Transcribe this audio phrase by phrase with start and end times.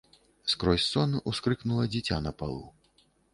[0.53, 2.61] Скрозь сон ускрыкнула дзіця на палу.